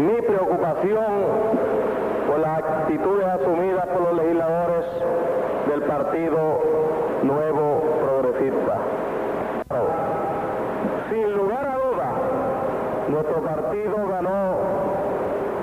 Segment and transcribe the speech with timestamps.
[0.00, 1.04] mi preocupación
[2.26, 4.86] por las actitudes asumidas por los legisladores
[5.68, 6.60] del Partido
[7.22, 8.78] Nuevo Progresista.
[11.10, 12.12] Sin lugar a duda,
[13.08, 14.56] nuestro partido ganó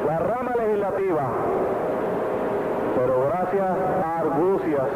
[0.06, 1.30] la rama legislativa,
[2.96, 3.70] pero gracias
[4.06, 4.88] a argucias,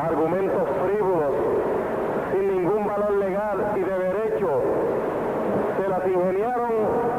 [0.00, 1.34] a argumentos frívolos,
[2.32, 4.62] sin ningún valor legal y de derecho,
[5.78, 7.11] se las ingeniaron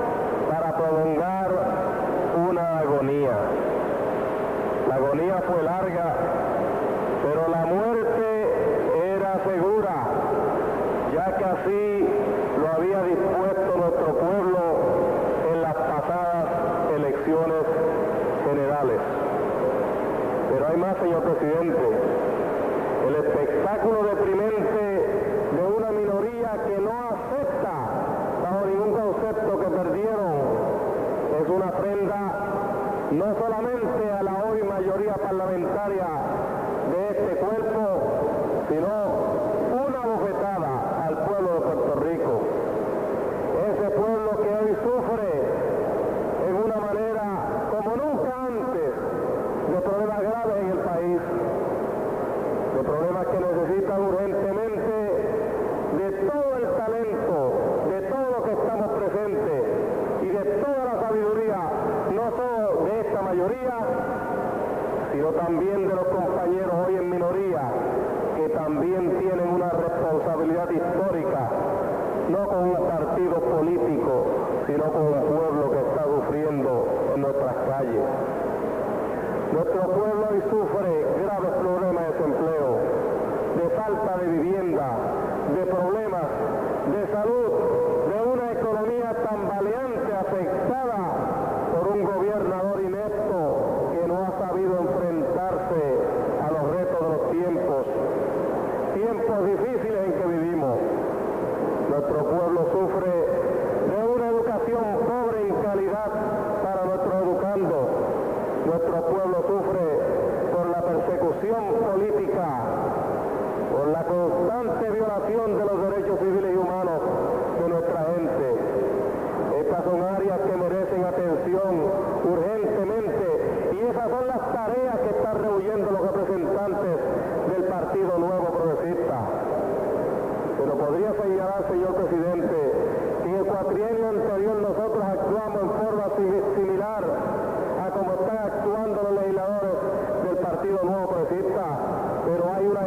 [33.13, 36.07] no solamente a la hoy mayoría parlamentaria
[36.91, 39.02] de este cuerpo, sino
[74.67, 78.03] sino con el pueblo que está sufriendo en nuestras calles.
[79.53, 82.79] Nuestro pueblo hoy sufre graves problemas de desempleo,
[83.57, 84.97] de falta de vivienda,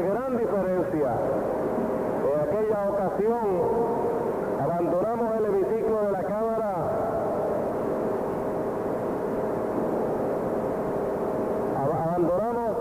[0.07, 1.11] gran diferencia.
[2.33, 3.47] En aquella ocasión
[4.63, 6.75] abandonamos el hemiciclo de la Cámara
[11.77, 12.77] abandonamos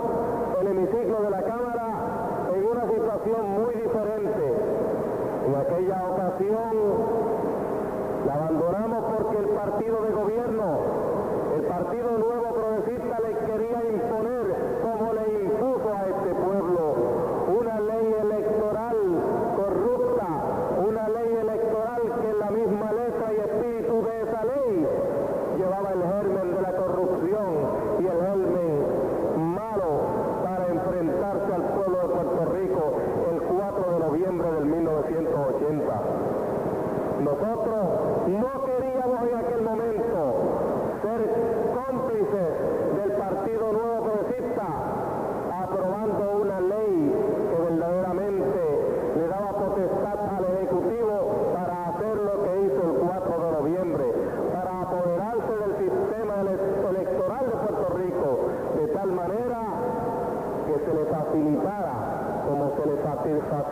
[0.60, 1.86] el hemiciclo de la Cámara
[2.54, 4.54] en una situación muy diferente.
[5.46, 6.70] En aquella ocasión
[8.26, 10.25] la abandonamos porque el partido de gobierno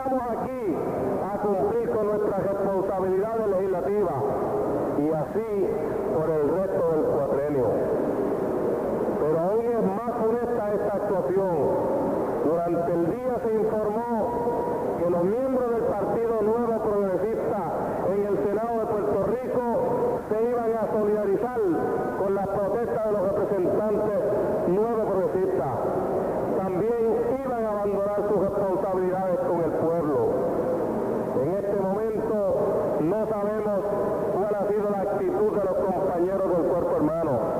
[0.00, 0.76] estamos aquí
[1.30, 4.14] a cumplir con nuestras responsabilidades legislativas
[4.98, 5.99] y así
[37.10, 37.59] mano.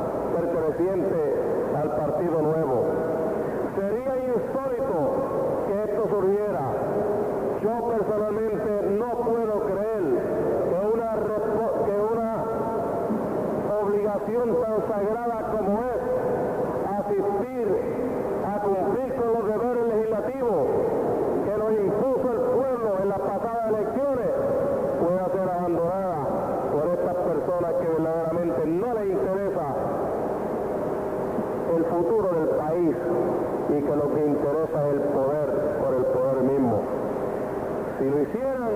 [38.00, 38.68] Si lo hicieron,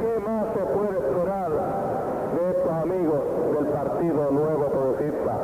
[0.00, 1.48] ¿qué más se puede esperar
[2.34, 3.20] de estos amigos
[3.54, 5.38] del Partido Nuevo Progresista?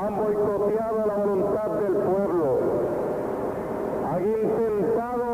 [0.00, 2.60] Han boicoteado la voluntad del pueblo.
[4.10, 5.28] Han intentado,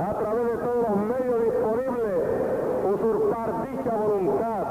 [0.00, 2.14] a través de todos los medios disponibles,
[2.94, 4.61] usurpar dicha voluntad.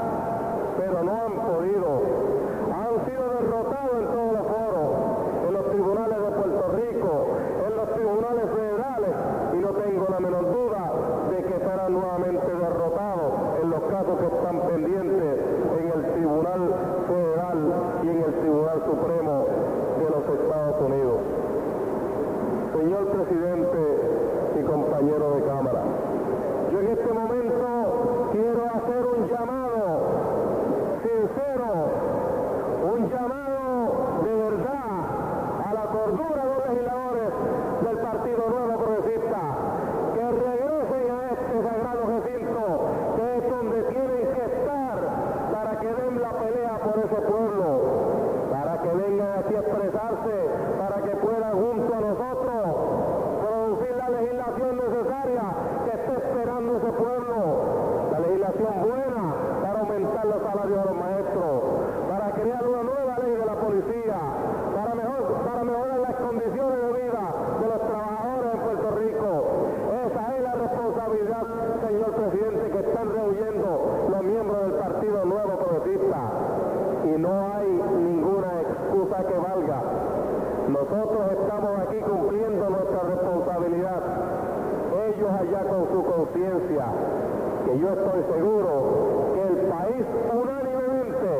[87.92, 91.30] estoy seguro que el país unánimemente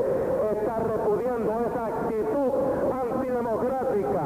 [0.53, 2.51] está repudiando esa actitud
[2.93, 4.25] antidemocrática,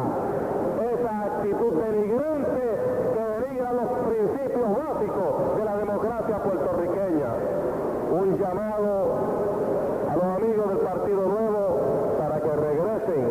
[0.92, 2.66] esa actitud denigrante
[3.14, 7.30] que denigra los principios básicos de la democracia puertorriqueña.
[8.10, 9.14] Un llamado
[10.10, 11.80] a los amigos del Partido Nuevo
[12.18, 13.24] para que regresen,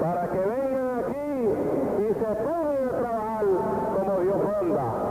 [0.00, 1.48] para que vengan aquí
[1.98, 3.44] y se pongan a trabajar
[3.96, 5.10] como Dios manda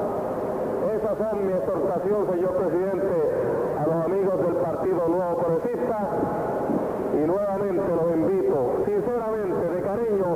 [1.00, 3.16] esas es mi exhortación, señor presidente,
[3.80, 5.98] a los amigos del Partido Nuevo Progresista.
[7.16, 10.28] Y nuevamente los invito, sinceramente, de cariño,